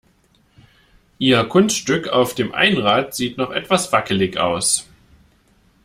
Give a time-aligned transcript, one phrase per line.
[1.19, 4.89] Ihr Kunststück auf dem Einrad sieht noch etwas wackelig aus.